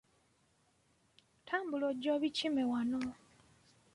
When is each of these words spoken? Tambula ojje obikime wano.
Tambula 1.47 1.85
ojje 1.91 2.09
obikime 2.17 2.63
wano. 2.71 2.99